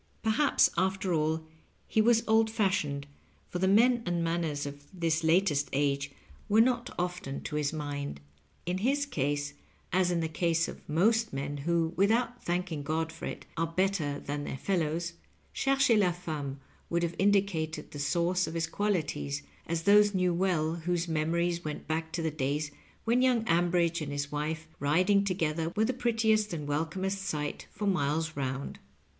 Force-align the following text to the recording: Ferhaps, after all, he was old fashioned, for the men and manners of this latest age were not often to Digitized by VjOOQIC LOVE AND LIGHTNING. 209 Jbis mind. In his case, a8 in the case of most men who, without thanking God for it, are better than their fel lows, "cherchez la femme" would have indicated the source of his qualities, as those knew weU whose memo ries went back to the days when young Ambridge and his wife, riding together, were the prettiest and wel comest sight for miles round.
Ferhaps, 0.23 0.67
after 0.79 1.13
all, 1.13 1.45
he 1.85 2.01
was 2.01 2.23
old 2.27 2.49
fashioned, 2.49 3.05
for 3.49 3.59
the 3.59 3.67
men 3.67 4.01
and 4.03 4.23
manners 4.23 4.65
of 4.65 4.83
this 4.91 5.23
latest 5.23 5.69
age 5.73 6.09
were 6.49 6.59
not 6.59 6.89
often 6.97 7.39
to 7.43 7.53
Digitized 7.55 7.77
by 7.77 7.77
VjOOQIC 7.77 7.77
LOVE 7.77 7.83
AND 7.85 7.99
LIGHTNING. 7.99 8.15
209 8.15 8.15
Jbis 8.15 8.17
mind. 8.17 8.21
In 8.65 8.77
his 8.79 9.05
case, 9.05 9.53
a8 9.93 10.11
in 10.11 10.19
the 10.21 10.27
case 10.27 10.67
of 10.67 10.89
most 10.89 11.33
men 11.33 11.57
who, 11.57 11.93
without 11.95 12.43
thanking 12.43 12.81
God 12.81 13.11
for 13.11 13.25
it, 13.27 13.45
are 13.55 13.67
better 13.67 14.19
than 14.19 14.43
their 14.43 14.57
fel 14.57 14.79
lows, 14.79 15.13
"cherchez 15.53 15.99
la 15.99 16.11
femme" 16.11 16.59
would 16.89 17.03
have 17.03 17.15
indicated 17.19 17.91
the 17.91 17.99
source 17.99 18.47
of 18.47 18.55
his 18.55 18.65
qualities, 18.65 19.43
as 19.67 19.83
those 19.83 20.15
knew 20.15 20.33
weU 20.33 20.81
whose 20.81 21.07
memo 21.07 21.37
ries 21.37 21.63
went 21.63 21.87
back 21.87 22.11
to 22.13 22.23
the 22.23 22.31
days 22.31 22.71
when 23.05 23.21
young 23.21 23.43
Ambridge 23.45 24.01
and 24.01 24.11
his 24.11 24.31
wife, 24.31 24.67
riding 24.79 25.23
together, 25.23 25.71
were 25.75 25.85
the 25.85 25.93
prettiest 25.93 26.53
and 26.53 26.67
wel 26.67 26.87
comest 26.87 27.19
sight 27.21 27.67
for 27.71 27.85
miles 27.85 28.35
round. 28.35 28.79